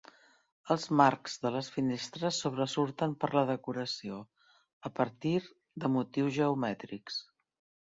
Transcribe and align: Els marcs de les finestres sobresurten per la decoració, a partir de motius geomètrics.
Els 0.75 0.85
marcs 1.01 1.35
de 1.43 1.51
les 1.55 1.69
finestres 1.75 2.39
sobresurten 2.45 3.13
per 3.25 3.29
la 3.37 3.45
decoració, 3.51 4.19
a 4.91 4.95
partir 5.03 5.37
de 5.85 5.95
motius 6.01 6.37
geomètrics. 6.43 7.25